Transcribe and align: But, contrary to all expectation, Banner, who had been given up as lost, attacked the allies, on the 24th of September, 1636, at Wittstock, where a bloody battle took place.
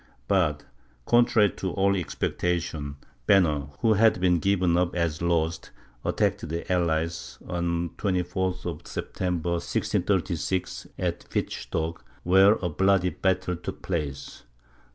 But, 0.27 0.63
contrary 1.05 1.51
to 1.57 1.73
all 1.73 1.95
expectation, 1.95 2.95
Banner, 3.27 3.67
who 3.81 3.93
had 3.93 4.19
been 4.19 4.39
given 4.39 4.75
up 4.75 4.95
as 4.95 5.21
lost, 5.21 5.69
attacked 6.03 6.49
the 6.49 6.65
allies, 6.73 7.37
on 7.47 7.89
the 7.89 7.93
24th 7.97 8.65
of 8.65 8.87
September, 8.87 9.51
1636, 9.51 10.87
at 10.97 11.27
Wittstock, 11.35 12.03
where 12.23 12.53
a 12.63 12.67
bloody 12.69 13.09
battle 13.11 13.55
took 13.55 13.83
place. 13.83 14.41